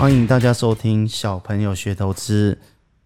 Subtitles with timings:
[0.00, 2.56] 欢迎大家收听小朋友学投资。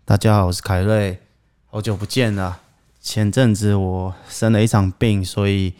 [0.05, 1.19] 大家好，我是凯瑞，
[1.67, 2.61] 好久不见了。
[3.01, 5.75] 前阵子我生了一场病，所以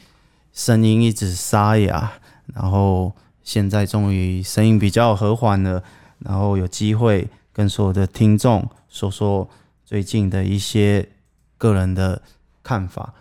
[0.53, 2.15] 声音一直沙哑。
[2.53, 3.13] 然后
[3.45, 5.85] 现在终于声音比较和缓了，
[6.19, 9.49] 然后有机会跟所有的听众说说
[9.85, 11.09] 最近的一些
[11.57, 12.21] 个人的
[12.65, 13.15] 看法。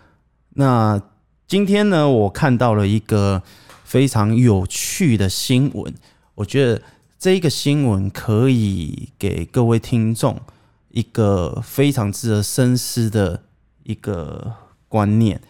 [0.55, 0.99] 那
[1.47, 3.43] 今天呢，我看到了一个
[3.83, 5.93] 非常有趣的新闻，
[6.33, 6.81] 我觉得。
[7.23, 10.41] 这一个新闻可以给各位听众
[10.89, 13.43] 一个非常值得深思的
[13.83, 14.55] 一个
[14.89, 15.41] 观念。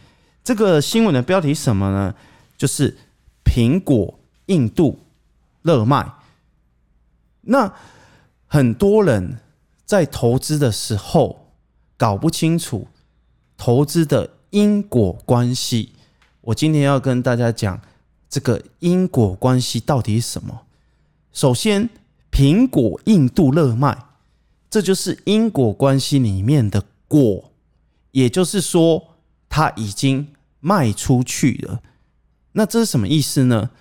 [0.43, 2.13] 这个新闻的标题什么呢？
[2.55, 2.95] 就是
[3.43, 4.99] 苹果印度
[5.63, 6.13] 热卖。
[7.41, 7.73] 那
[8.45, 9.39] 很多人
[9.83, 11.47] 在投资的时候
[11.97, 12.87] 搞不清楚
[13.57, 15.93] 投资的因果关系。
[16.41, 17.81] 我今天要跟大家讲
[18.29, 20.62] 这个因果关系到底什么。
[21.33, 21.89] 首先，
[22.31, 23.97] 苹果印度热卖，
[24.69, 27.51] 这就是因果关系里面的果，
[28.11, 29.15] 也就是说，
[29.49, 30.27] 它已经
[30.59, 31.81] 卖出去了。
[32.51, 33.71] 那这是什么意思呢？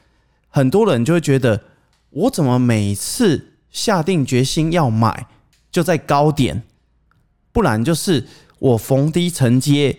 [0.49, 1.63] 很多人就会觉得，
[2.09, 5.27] 我怎么每次下定决心要买，
[5.71, 6.63] 就在高点，
[7.53, 8.27] 不然就是
[8.59, 9.99] 我逢低承接，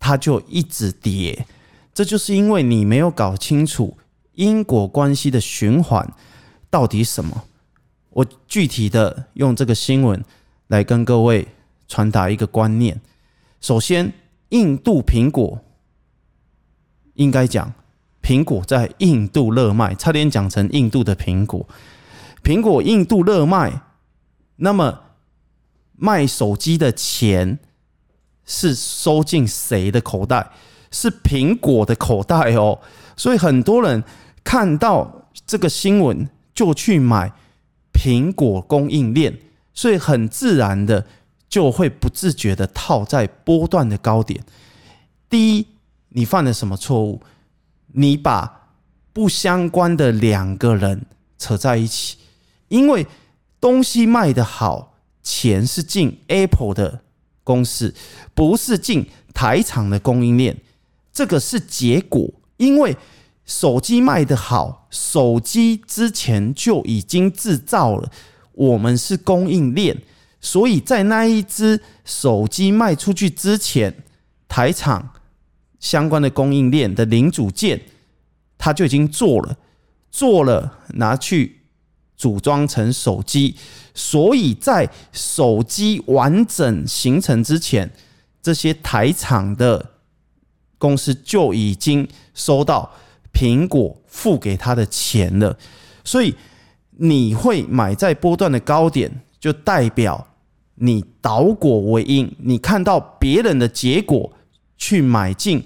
[0.00, 1.46] 它就一直跌。
[1.94, 3.96] 这就是因为你没有搞清楚
[4.34, 6.12] 因果关系的循环。
[6.70, 7.44] 到底什么？
[8.10, 10.24] 我具体的用这个新闻
[10.68, 11.46] 来跟各位
[11.86, 13.00] 传达一个观念。
[13.60, 14.12] 首先，
[14.48, 15.60] 印度苹果
[17.14, 17.72] 应该讲
[18.22, 21.66] 苹果在印度热卖，差点讲成印度的苹果。
[22.42, 23.82] 苹果印度热卖，
[24.56, 25.00] 那么
[25.96, 27.58] 卖手机的钱
[28.44, 30.50] 是收进谁的口袋？
[30.90, 32.80] 是苹果的口袋哦。
[33.16, 34.02] 所以很多人
[34.42, 36.28] 看到这个新闻。
[36.58, 37.32] 就去买
[37.92, 39.38] 苹果供应链，
[39.72, 41.06] 所以很自然的
[41.48, 44.42] 就会不自觉的套在波段的高点。
[45.30, 45.68] 第一，
[46.08, 47.22] 你犯了什么错误？
[47.92, 48.70] 你把
[49.12, 51.06] 不相关的两个人
[51.38, 52.16] 扯在一起，
[52.66, 53.06] 因为
[53.60, 57.02] 东西卖得好，钱是进 Apple 的
[57.44, 57.94] 公司，
[58.34, 60.56] 不是进台厂的供应链，
[61.12, 62.96] 这个是结果，因为。
[63.48, 68.12] 手机卖得好，手机之前就已经制造了，
[68.52, 70.02] 我们是供应链，
[70.38, 74.04] 所以在那一支手机卖出去之前，
[74.46, 75.14] 台厂
[75.80, 77.80] 相关的供应链的零组件，
[78.58, 79.56] 它就已经做了，
[80.10, 81.62] 做了拿去
[82.18, 83.56] 组装成手机，
[83.94, 87.90] 所以在手机完整形成之前，
[88.42, 89.92] 这些台厂的
[90.76, 92.92] 公司就已经收到。
[93.38, 95.56] 苹果付给他的钱了，
[96.02, 96.34] 所以
[96.96, 100.26] 你会买在波段的高点，就代表
[100.74, 104.32] 你倒果为因，你看到别人的结果
[104.76, 105.64] 去买进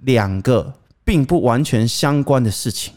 [0.00, 2.92] 两个并不完全相关的事情，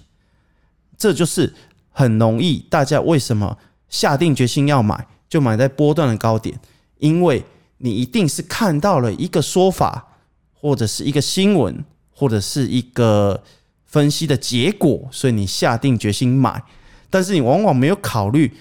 [0.98, 1.54] 这就是
[1.92, 6.60] 很容易大家为什么下定决心要买，就买在波段的高点，
[6.98, 7.46] 因为
[7.78, 10.18] 你一定是看到了一个说法，
[10.54, 13.42] 或者是一个新闻，或者是一个。
[13.88, 16.62] 分析的结果，所以你下定决心买，
[17.10, 18.54] 但是你往往没有考虑，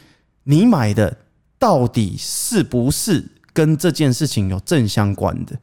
[0.44, 1.18] 你买的
[1.58, 5.58] 到底是不是跟这件事情有正相关的。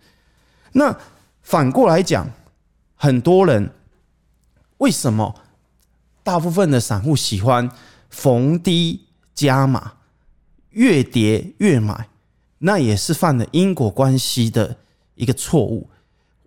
[0.74, 0.98] 那
[1.42, 2.30] 反过来讲，
[2.96, 3.72] 很多人
[4.78, 5.42] 为什么
[6.24, 7.70] 大部分的散户喜欢
[8.10, 9.94] 逢低加码，
[10.72, 12.10] 越跌越买？
[12.60, 14.78] 那也是犯了因果关系的
[15.16, 15.90] 一个错误。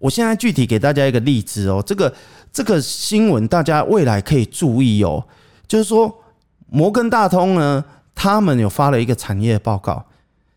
[0.06, 2.14] 我现在具体给大家一个例子哦，这个
[2.52, 5.26] 这个新闻大家未来可以注意哦，
[5.66, 6.22] 就是说
[6.68, 7.84] 摩根大通呢，
[8.14, 10.06] 他们有发了一个产业报告，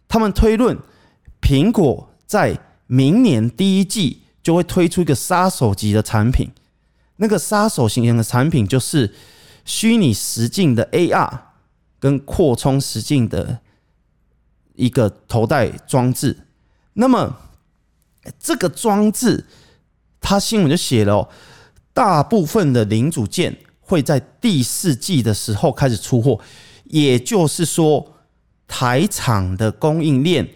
[0.07, 0.77] 他们推论
[1.41, 6.51] 苹果在明年第一季就会推出一个杀手级的产品，
[7.15, 9.15] 那个杀手型的产品就是
[9.65, 11.39] 虚拟实境的 AR
[11.99, 13.57] 跟扩充实境的
[14.75, 16.37] 一个头戴装置，
[16.93, 17.35] 那么。
[18.37, 19.45] 这个装置，
[20.19, 21.29] 他新闻就写了哦，
[21.93, 26.39] 大部分的零组件会在第四季的时候开始出货，
[26.85, 28.15] 也就是说，
[28.67, 30.47] 台厂的供应链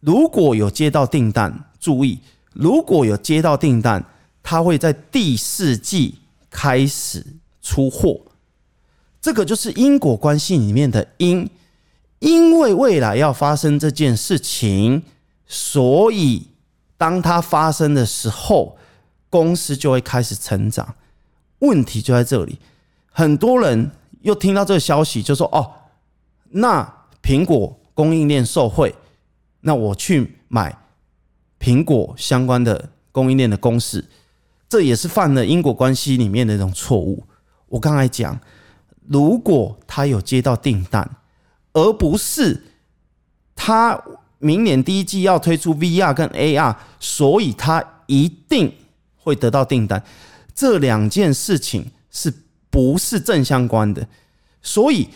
[0.00, 2.18] 如果有接到订单，注意，
[2.52, 4.04] 如果有接到订单，
[4.42, 6.16] 它会在第四季
[6.50, 7.24] 开始
[7.62, 8.20] 出货。
[9.20, 11.48] 这个就是因果关系里面的因，
[12.18, 15.02] 因为未来要发生这件事情，
[15.46, 16.48] 所以。
[16.96, 18.76] 当它发生的时候，
[19.28, 20.94] 公司就会开始成长。
[21.60, 22.58] 问题就在这里，
[23.10, 23.90] 很多人
[24.20, 25.72] 又听到这个消息，就说：“哦，
[26.50, 28.94] 那苹果供应链受贿，
[29.60, 30.76] 那我去买
[31.58, 34.04] 苹果相关的供应链的公司，
[34.68, 37.24] 这也是犯了因果关系里面的一种错误。
[37.68, 38.38] 我刚才讲，
[39.08, 41.18] 如果他有接到订单，
[41.72, 42.64] 而不是
[43.54, 44.00] 他
[44.38, 48.72] 明年第一季要推出 VR 跟 AR，所以它一定
[49.16, 50.02] 会得到订单。
[50.54, 52.32] 这两件事情是
[52.70, 54.06] 不是正相关的？
[54.62, 55.08] 所以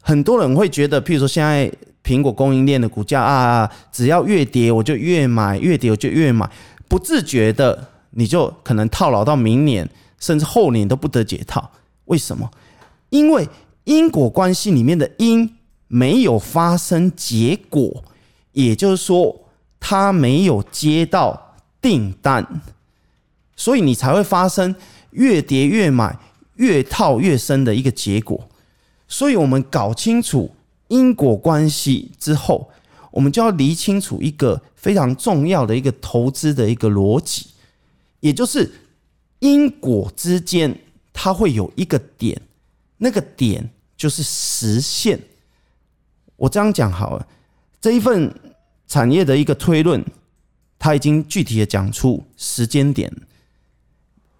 [0.00, 1.72] 很多人会觉得，譬如说现在
[2.04, 6.48] 苹果供应链的股价啊，只要越跌我就越买，越跌我就越买，
[6.88, 9.88] 不自觉的你就可能套牢到明年，
[10.20, 11.70] 甚至后年都不得解套。
[12.06, 12.50] 为什么？
[13.10, 13.48] 因为
[13.84, 15.56] 因果关系里面的因
[15.88, 18.04] 没有发生结果，
[18.54, 19.44] 也就是说，
[19.78, 22.62] 他没有接到订单。
[23.54, 24.74] 所以你才会发生
[25.10, 26.18] 越跌越买、
[26.56, 28.48] 越套越深的一个结果。
[29.06, 30.56] 所以我们搞清楚
[30.88, 32.70] 因果关系之后，
[33.12, 37.46] 我们就要理清楚一个非常重要的一个投资的一个逻辑，
[38.18, 38.72] 也就是
[39.38, 40.76] 因果之间
[41.12, 42.42] 它会有一个点，
[42.96, 45.20] 那个点就是实现。
[46.34, 47.26] 我这样讲好了，
[47.80, 48.34] 这一份
[48.86, 50.04] 产业的一个推论，
[50.78, 53.12] 它已经具体的讲出时间点。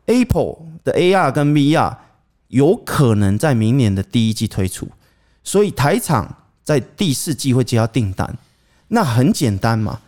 [0.06, 1.96] Apple 的 AR 跟 VR
[2.48, 4.88] 有可能在明年的第一季推出，
[5.42, 8.36] 所以台厂在第四季会接到订单。
[8.88, 10.02] 那很简单嘛，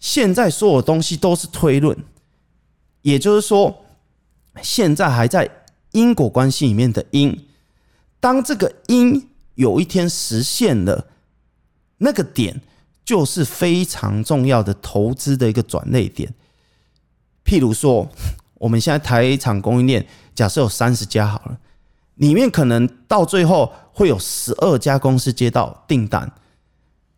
[0.00, 1.96] 现在所有东西都是推论，
[3.02, 3.84] 也就是说，
[4.60, 5.48] 现在还在
[5.92, 7.46] 因果关系里面的因，
[8.18, 11.06] 当这个因有一天实现了，
[11.98, 12.60] 那个点
[13.06, 16.34] 就是非常重要的投资的一个转捩点。
[17.42, 18.06] 譬如说。
[18.58, 21.58] 我们现在台厂供应链，假设有三十家好了，
[22.14, 26.32] 里面可能到最后会有十二家公司接到订单，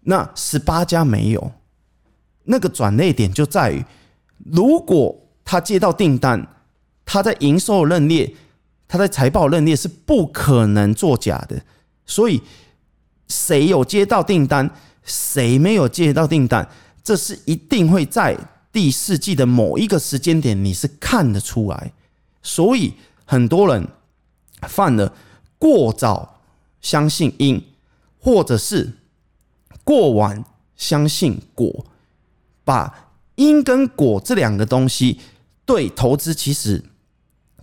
[0.01, 1.53] 那十八家没有。
[2.43, 3.85] 那个转捩点就在于，
[4.47, 6.45] 如果他接到订单，
[7.05, 8.35] 他在营收认列，
[8.89, 11.63] 他在财报认列是不可能作假的。
[12.05, 12.43] 所以，
[13.29, 14.69] 谁有接到订单，
[15.09, 16.69] 谁没有接到订单，
[17.03, 18.39] 这是一定会在。
[18.71, 21.93] 第四季的某一个时间点，你是看得出来，
[22.43, 22.93] 所以
[23.25, 23.89] 很多人
[24.69, 25.13] 犯了
[25.59, 26.43] 过早
[26.81, 27.65] 相信因，
[28.21, 28.93] 或者是
[29.83, 30.45] 过晚
[30.77, 31.87] 相信果，
[32.63, 35.19] 把因跟果这两个东西
[35.65, 36.85] 对投资其实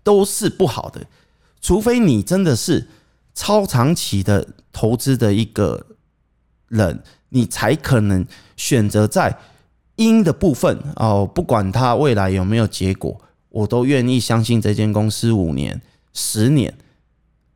[0.04, 1.06] 都是不好的，
[1.62, 2.88] 除非你真的是
[3.36, 5.86] 超长期的投资的一个
[6.68, 8.26] 人，你才可能
[8.56, 9.38] 选择在。
[9.98, 13.18] 因的部分哦，不管它未来有没有结果，
[13.48, 15.82] 我都愿意相信这间公司五年、
[16.12, 16.78] 十年。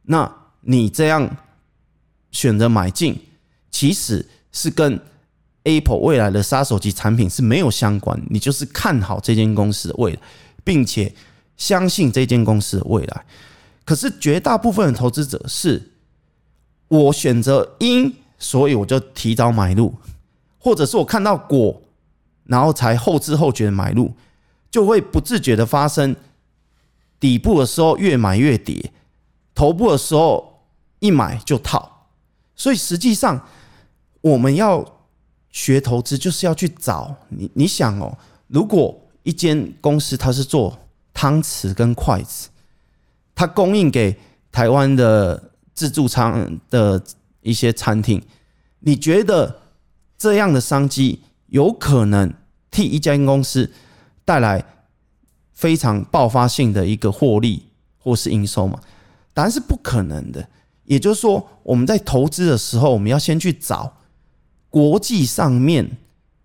[0.03, 1.35] 那你这样
[2.31, 3.19] 选择买进，
[3.69, 4.97] 其实是跟
[5.63, 8.17] Apple 未来的杀手级产品是没有相关。
[8.29, 10.19] 你就是看好这间公司的未来，
[10.63, 11.13] 并且
[11.57, 13.25] 相信这间公司的未来。
[13.83, 15.91] 可是绝大部分的投资者是，
[16.87, 19.93] 我选择因，所以我就提早买入，
[20.57, 21.81] 或者是我看到果。
[22.45, 24.11] 然后才后知后觉的买入，
[24.71, 26.15] 就会不自觉的发生
[27.19, 28.91] 底部的时候越买越跌，
[29.53, 30.63] 头部的时候
[30.97, 32.07] 一买就套。
[32.55, 33.47] 所以实际上
[34.21, 34.83] 我们要
[35.51, 37.51] 学投资，就是要去找你。
[37.53, 38.17] 你想哦，
[38.47, 40.75] 如果一间公司它是做
[41.13, 42.49] 汤匙跟筷子，
[43.35, 44.17] 它供应给
[44.51, 46.99] 台湾的自助餐的
[47.41, 48.21] 一些餐厅，
[48.79, 49.61] 你觉得
[50.17, 52.33] 这样的商机有可能
[52.71, 53.71] 替一家公司
[54.25, 54.65] 带来
[55.51, 57.63] 非常爆发性的一个获利
[57.97, 58.79] 或是营收吗？
[59.33, 60.47] 答案是不可能的。
[60.85, 63.97] 也就是说，我们在投资的时候，我们要先去找
[64.69, 65.97] 国际上面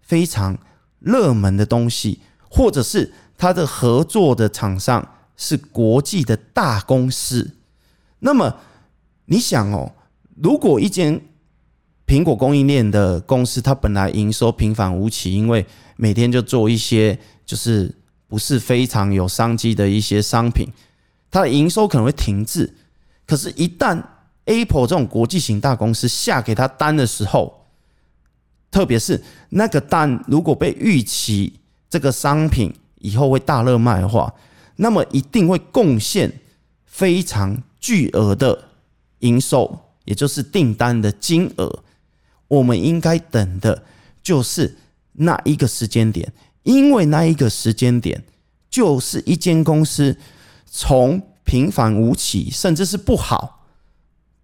[0.03, 0.59] 非常
[0.99, 2.21] 热门的东西，
[2.51, 7.53] 或者是它的合作的厂商是国际的大公司。
[8.19, 8.57] 那么
[9.27, 9.93] 你想哦，
[10.37, 11.21] 如果一间
[12.07, 15.65] 苹果供应链的公司，它本来营收平凡无奇，因为
[15.97, 17.95] 每天就做一些就是
[18.27, 20.69] 不是非常有商机的一些商品，
[21.31, 22.75] 它的营收可能会停滞。
[23.27, 24.03] 可是，一旦
[24.45, 27.67] Apple 这种国际型大公司下给他单的时候，
[28.71, 34.35] 特别是那个单如果被预期这个商品以后会大热卖的话，
[34.77, 36.31] 那么一定会贡献
[36.85, 38.65] 非常巨额的
[39.21, 41.83] 营收，也就是订单的金额。
[42.49, 43.85] 我们应该等的
[44.23, 44.77] 就是
[45.13, 46.33] 那一个时间点，
[46.63, 48.23] 因为那一个时间点
[48.71, 50.17] 就是一间公司
[50.67, 53.67] 从平凡无奇，甚至是不好，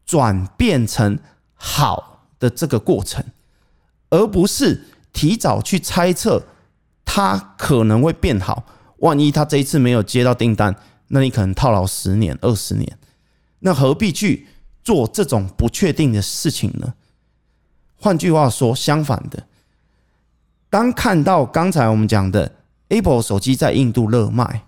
[0.05, 1.19] 转变成
[1.55, 3.25] 好的这个过程，
[4.11, 6.47] 而不是提早去猜测
[7.05, 8.65] 它可能会变好。
[8.99, 10.77] 万一他这一次没有接到订单，
[11.09, 12.99] 那你可能套牢十年、二十年，
[13.61, 14.47] 那何必去
[14.83, 16.95] 做这种不确定的事情呢？
[17.97, 19.47] 换句话说，相反的，
[20.69, 22.51] 当看到刚才我们讲的
[22.89, 24.63] Apple 手机在印度热卖，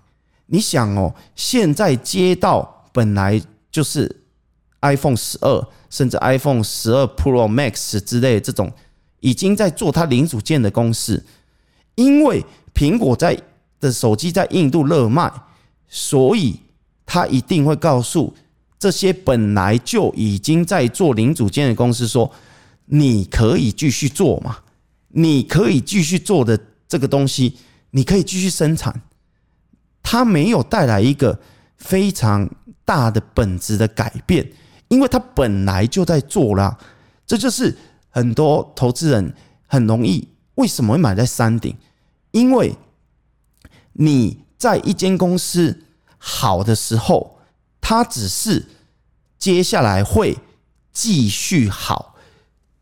[0.46, 3.40] 你想哦，现在接到本来
[3.70, 4.20] 就是
[4.82, 8.70] iPhone 十二，甚至 iPhone 十二 Pro Max 之类的这种
[9.20, 11.24] 已经在做它零组件的公司，
[11.94, 13.40] 因为苹果在
[13.80, 15.32] 的手机在印度热卖，
[15.88, 16.60] 所以
[17.06, 18.34] 它一定会告诉
[18.82, 22.28] 这些本来就已经在做零组件的公司说
[22.86, 24.58] ：“你可以继续做嘛，
[25.10, 26.58] 你可以继续做的
[26.88, 27.58] 这个东西，
[27.92, 29.02] 你可以继续生产。”
[30.02, 31.38] 它没有带来一个
[31.76, 32.50] 非常
[32.84, 34.50] 大的本质的改变，
[34.88, 36.76] 因为它本来就在做啦。
[37.24, 37.78] 这就是
[38.10, 39.32] 很多投资人
[39.68, 41.76] 很容易为什么会买在山顶，
[42.32, 42.74] 因为。
[43.94, 45.84] 你在一间公司
[46.16, 47.31] 好的时候，
[47.92, 48.64] 它只是
[49.38, 50.38] 接下来会
[50.94, 52.16] 继续好，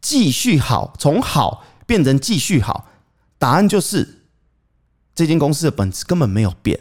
[0.01, 2.89] 继续好，从好变成继续好。
[3.37, 4.21] 答案就是
[5.13, 6.79] 这间公司的本质根本没有变，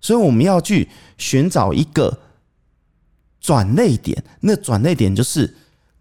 [0.00, 2.18] 所以我们要去寻找一个
[3.40, 4.24] 转捩点。
[4.40, 5.56] 那转捩点就是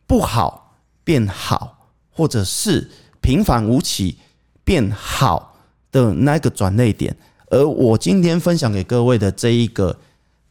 [0.07, 2.89] 不好变好，或者是
[3.21, 4.17] 平凡无奇
[4.63, 5.59] 变好
[5.91, 7.15] 的那个转捩点。
[7.51, 9.99] 而我今天分享给各位的这一个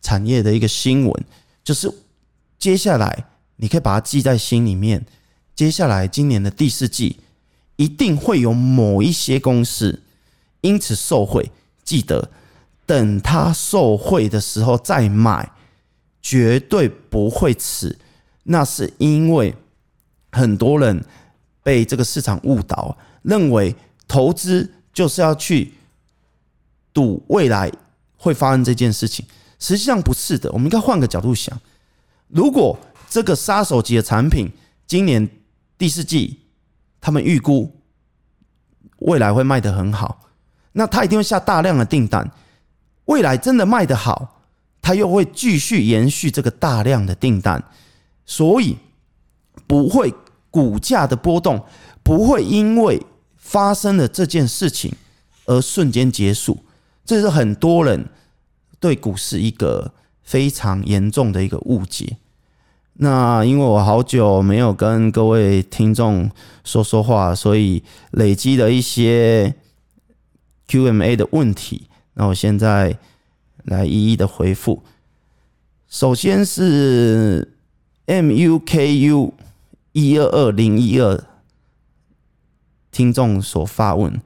[0.00, 1.24] 产业的一个新闻，
[1.62, 1.92] 就是
[2.58, 3.26] 接下来
[3.56, 5.06] 你可以把它记在心里面。
[5.54, 7.18] 接下来今年的第四季
[7.76, 10.02] 一定会有某一些公司
[10.60, 11.50] 因此受惠，
[11.82, 12.30] 记得
[12.86, 15.50] 等它受惠的时候再买，
[16.22, 17.98] 绝对不会迟。
[18.44, 19.54] 那是因为
[20.30, 21.04] 很多人
[21.62, 23.74] 被这个市场误导，认为
[24.06, 25.74] 投资就是要去。
[26.94, 27.70] 赌未来
[28.16, 29.24] 会发生这件事情，
[29.58, 30.50] 实际上不是的。
[30.52, 31.60] 我们应该换个角度想：
[32.28, 34.50] 如果这个杀手级的产品
[34.86, 35.28] 今年
[35.76, 36.40] 第四季，
[37.00, 37.80] 他们预估
[38.98, 40.28] 未来会卖得很好，
[40.72, 42.30] 那他一定会下大量的订单。
[43.06, 44.42] 未来真的卖得好，
[44.82, 47.62] 他又会继续延续这个大量的订单，
[48.26, 48.76] 所以
[49.66, 50.12] 不会
[50.50, 51.64] 股价的波动
[52.02, 53.00] 不会因为
[53.36, 54.92] 发生了这件事情
[55.46, 56.58] 而瞬间结束。
[57.04, 58.10] 这是很多人
[58.80, 59.92] 对股市一个
[60.22, 62.16] 非常严重的一个误解。
[63.00, 66.30] 那因为我好久没有跟各位听众
[66.64, 69.54] 说说话，所以累积了一些
[70.68, 71.88] QMA 的问题。
[72.14, 72.98] 那我现在
[73.64, 74.82] 来一一的回复。
[75.88, 77.54] 首先是
[78.06, 79.32] MUKU
[79.92, 81.24] 一二二零一二
[82.90, 84.20] 听众所发问：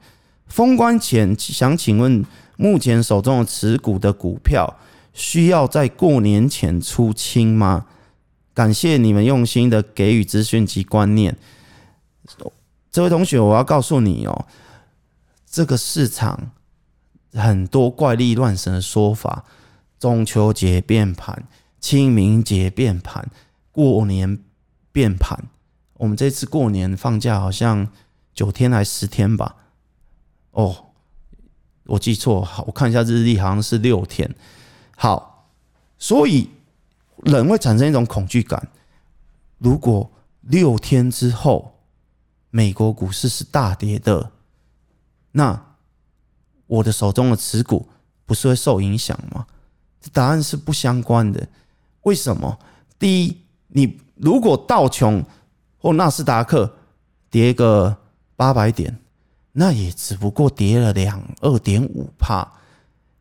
[0.47, 2.25] 封关前想请问。
[2.55, 4.77] 目前手中持股的股票
[5.13, 7.87] 需要在过年前出清吗？
[8.53, 11.35] 感谢你们用心的给予资讯及观念。
[12.91, 14.45] 这位同学，我要告诉你哦，
[15.49, 16.51] 这个市场
[17.33, 19.45] 很多怪力乱神的说法，
[19.97, 21.47] 中秋节变盘，
[21.79, 23.27] 清明节变盘，
[23.71, 24.37] 过年
[24.91, 25.45] 变盘。
[25.95, 27.87] 我们这次过年放假好像
[28.35, 29.55] 九天还十天吧？
[30.51, 30.82] 哦。
[31.85, 34.33] 我记错，好，我看一下日历，好像是六天。
[34.95, 35.49] 好，
[35.99, 36.49] 所以
[37.23, 38.69] 人会产生一种恐惧感。
[39.57, 40.09] 如果
[40.41, 41.79] 六天之后
[42.49, 44.31] 美国股市是大跌的，
[45.31, 45.75] 那
[46.67, 47.89] 我的手中的持股
[48.25, 49.45] 不是会受影响吗？
[50.13, 51.47] 答案是不相关的。
[52.03, 52.59] 为什么？
[52.97, 53.37] 第一，
[53.67, 55.25] 你如果道琼
[55.77, 56.77] 或纳斯达克
[57.29, 57.97] 跌个
[58.37, 59.02] 八百点。
[59.55, 62.53] 那也只不过跌了两二点五趴，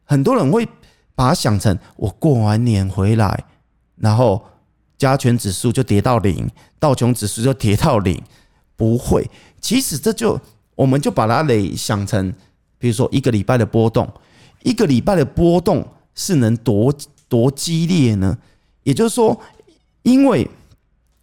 [0.04, 0.66] 很多人会
[1.14, 3.44] 把它想成我过完年回来，
[3.96, 4.42] 然后
[4.96, 8.18] 加权指数就跌到零，道琼指数就跌到零，
[8.76, 9.30] 不会。
[9.60, 10.40] 其实这就
[10.74, 12.32] 我们就把它累想成，
[12.78, 14.10] 比如说一个礼拜的波动，
[14.62, 16.94] 一个礼拜的波动是能多
[17.28, 18.38] 多激烈呢？
[18.84, 19.38] 也就是说，
[20.02, 20.50] 因为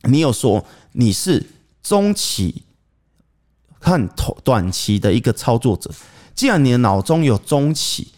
[0.04, 1.44] 你有说你是
[1.82, 2.64] 中期。
[3.80, 5.90] 看短短期的一个操作者，
[6.36, 8.10] 既然你的脑中有中期，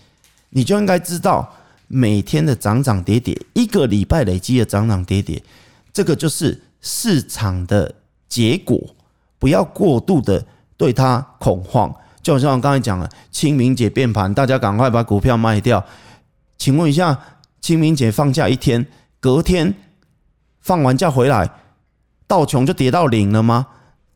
[0.49, 1.53] 你就应该知道
[1.87, 5.41] 每天的涨涨跌跌，一个礼拜累积的涨涨跌跌，
[5.93, 7.93] 这个就是市场的
[8.27, 8.79] 结果。
[9.37, 10.45] 不要过度的
[10.77, 11.93] 对它恐慌。
[12.21, 15.83] 就好像我刚才讲了，清明节变盘，大家赶快把股票卖掉。
[16.57, 17.19] 请问一下，
[17.59, 18.85] 清明节放假一天，
[19.19, 19.73] 隔天
[20.59, 21.49] 放完假回来，
[22.27, 23.65] 道琼就跌到零了吗？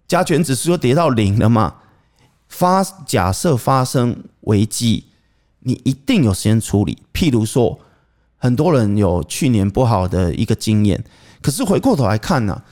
[0.08, 1.76] 加权指数就跌到零了嘛？
[2.48, 5.06] 发假设发生危机，
[5.62, 6.98] 你一定有时间处理。
[7.12, 7.80] 譬如说，
[8.38, 11.04] 很多人有去年不好的一个经验，
[11.42, 12.66] 可是回过头来看呢、啊，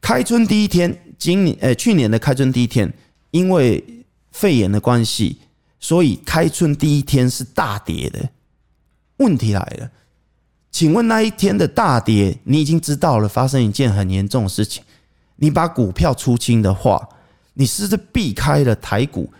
[0.00, 2.92] 开春第一天，今年呃去年的开春第一天，
[3.32, 5.40] 因为肺炎的关系，
[5.80, 8.30] 所以开春第一天是大跌的。
[9.16, 9.90] 问题来了，
[10.70, 14.84] 请问那一天的大跌，你已经知道了发生一件很严重的事情，
[15.36, 17.08] 你把股票出清的话，
[17.54, 19.32] 你是不是避开了台股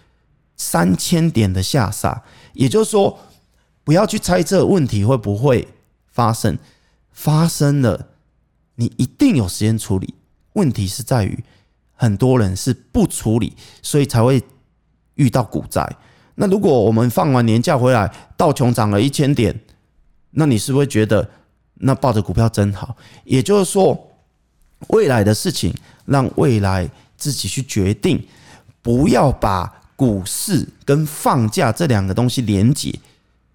[0.56, 2.22] 三千点的下杀？
[2.52, 3.18] 也就是说，
[3.84, 5.68] 不要去猜测问题会不会
[6.06, 6.58] 发生，
[7.12, 8.08] 发生了，
[8.76, 10.14] 你一定有时间处理。
[10.54, 11.44] 问题是在于
[11.94, 14.42] 很多人是不处理，所以才会
[15.14, 15.86] 遇到股灾。
[16.36, 19.58] 那如果我们放完年假回来，道琼涨了一千点，
[20.32, 21.30] 那你是不是觉得
[21.74, 22.96] 那抱着股票真好？
[23.24, 24.05] 也就是说，
[24.88, 28.26] 未来的事情让未来自己去决定，
[28.82, 32.94] 不要把股市跟放假这两个东西连结。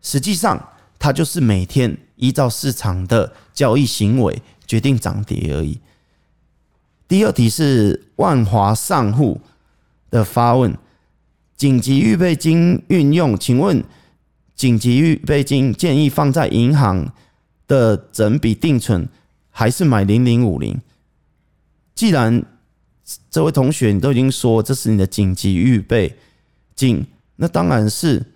[0.02, 5.80] 实际上，它就是每天依照市场的交易行为决定涨跌而已。
[7.08, 9.40] 第二题是万华上户
[10.10, 10.76] 的发问。
[11.56, 13.84] 紧急预备金运用，请问
[14.56, 17.14] 紧急预备金建议放在银行
[17.68, 19.08] 的整笔定存，
[19.52, 20.82] 还是买零零五零？
[21.96, 22.44] 既然
[23.30, 26.18] 这位同学你都已经说这是你的紧急预备
[26.76, 27.06] 金，
[27.36, 28.34] 那当然是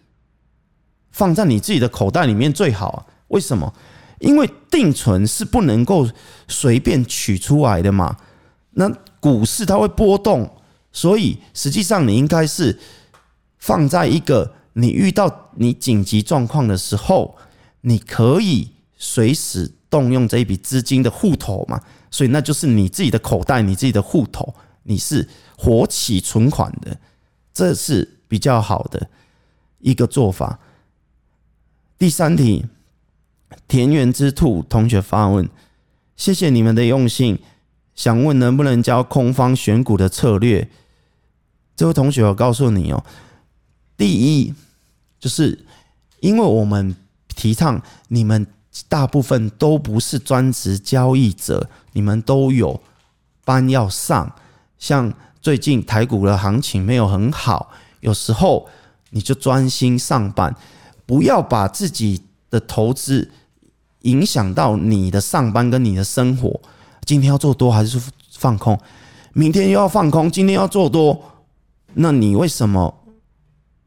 [1.12, 3.06] 放在你自己的口袋里面最好啊。
[3.30, 3.74] 为什么？
[4.20, 6.10] 因为定存是不能够
[6.48, 8.18] 随便取出来的嘛。
[8.72, 10.58] 那股市它会波动，
[10.92, 12.80] 所以实际上你应该是。
[13.58, 17.36] 放在一个你遇到你紧急状况的时候，
[17.82, 21.82] 你可以随时动用这一笔资金的户头嘛，
[22.12, 24.54] 所以那就是你自己的口袋，你自己的户头，
[24.84, 25.26] 你是
[25.58, 26.98] 活期存款的，
[27.54, 29.10] 这是比较好的
[29.80, 30.60] 一个做法。
[31.98, 32.66] 第三题，
[33.70, 35.48] 田园之兔同学发问：
[36.18, 37.40] 谢谢你们的用心，
[37.96, 40.70] 想问能不能教空方选股的策略？
[41.78, 43.02] 这位同学，我告诉你哦。
[43.96, 44.54] 第一，
[45.18, 45.66] 就是
[46.20, 46.94] 因为我们
[47.30, 48.46] 提倡你们
[48.88, 52.82] 大部分都不是专职交易者，你们都有
[53.44, 54.36] 班要上。
[54.78, 58.68] 像最近台股的行情没有很好，有时候
[59.12, 60.56] 你就专心上班，
[61.06, 63.32] 不要把自己的投资
[64.02, 66.60] 影响到你的上班跟你的生活。
[67.06, 68.80] 今天要做多还是放空？
[69.34, 71.22] 明天又要放空，今天要做多，
[71.94, 73.02] 那你为什么？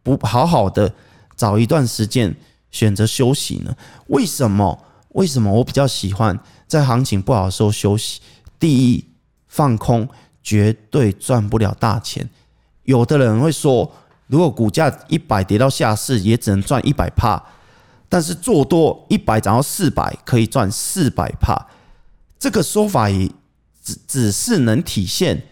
[0.03, 0.95] 不好好的
[1.37, 2.35] 找一段时间
[2.71, 3.77] 选择休息呢？
[4.09, 4.85] 为什么？
[5.11, 8.21] 为什么我比较喜欢在行情不好的时候休息？
[8.59, 9.05] 第一，
[9.47, 10.09] 放空
[10.43, 12.29] 绝对赚不了大钱。
[12.85, 13.91] 有的人会说，
[14.27, 17.43] 如果股价一百跌到下市，也只能赚一百帕。
[18.09, 21.67] 但是做多一百涨到四百，可以赚四百帕。
[22.39, 23.31] 这个说法也
[23.83, 25.47] 只只是能体现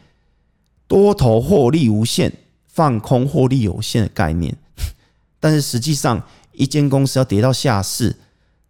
[0.87, 2.33] 多头获利无限。
[2.67, 4.55] 放空获利有限的概念，
[5.41, 6.23] 但是实际上，
[6.57, 8.17] 一间公司要跌到下市，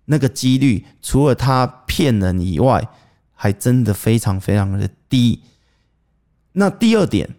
[0.06, 2.88] 那个几率除了他骗人以外，
[3.32, 5.42] 还真的非常非常的低。
[6.52, 7.34] 那第二点，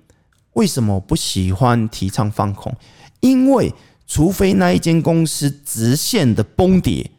[0.53, 2.75] 为什么不喜欢提倡放空？
[3.19, 3.73] 因为
[4.05, 7.11] 除非那一间公司直线的崩跌，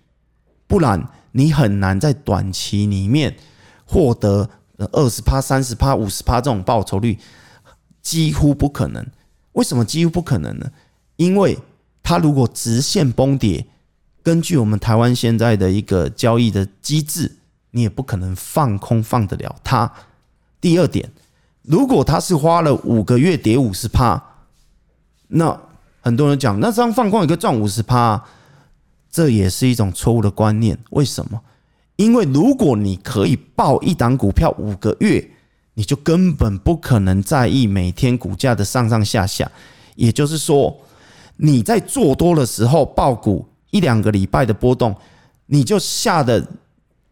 [0.67, 3.37] 不然你很难在短期里面
[3.85, 4.49] 获得
[4.93, 7.19] 二十趴、三十趴、五十趴这种报酬率，
[8.01, 9.07] 几乎不可能。
[9.53, 10.71] 为什么几乎不可能呢？
[11.17, 11.59] 因为
[12.09, 13.67] 它如果直线崩跌，
[14.23, 17.37] 根据我们台湾现在的一个交易的机制，
[17.73, 19.93] 你也不可能放空放得了它。
[20.59, 21.13] 第二点，
[21.61, 24.25] 如果它是花了五个月跌五十趴，
[25.27, 25.61] 那
[26.01, 28.25] 很多人讲，那这样放空一个赚五十趴，
[29.11, 30.79] 这也是一种错误的观念。
[30.93, 31.39] 为什么？
[31.97, 35.33] 因为如果你可以抱一档股票五个月，
[35.75, 39.53] 你就根本不可能在意每天股价的上上下下，
[39.95, 40.75] 也就是说，
[41.39, 44.95] 你在做多的时候爆股一两个礼拜的波动，
[45.47, 46.47] 你就吓得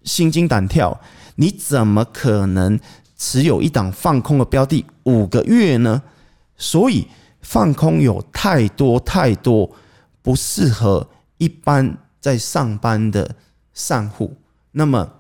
[0.05, 1.01] 心惊胆跳，
[1.37, 2.79] 你怎么可能
[3.17, 6.03] 持有一档放空的标的五个月呢？
[6.57, 7.09] 所以
[7.41, 9.71] 放空有太多太多
[10.23, 11.09] 不适合
[11.39, 13.35] 一般在上班的
[13.73, 14.37] 散户，
[14.73, 15.13] 那么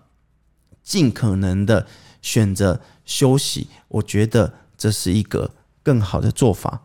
[0.83, 1.87] 尽可能的
[2.21, 2.81] 选择。
[3.07, 5.53] 休息，我觉得这是一个
[5.85, 6.83] 更好的做法。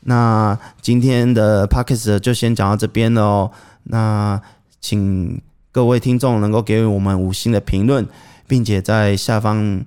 [0.00, 3.50] 那今天的 Podcast 就先讲到这边了。
[3.84, 4.40] 那
[4.80, 5.40] 请
[5.72, 8.06] 各位听众能够给予我们五星的评论，
[8.46, 9.84] 并且在下方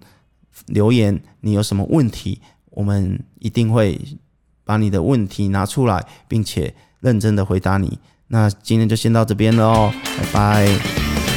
[0.67, 3.99] 留言，你有什么问题，我们一定会
[4.63, 7.99] 把你的问题拿出来，并且认真的回答你。
[8.28, 11.33] 那今天就先到这边了哦，拜拜。